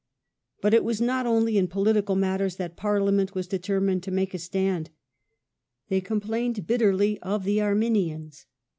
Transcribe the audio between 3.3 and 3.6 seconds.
was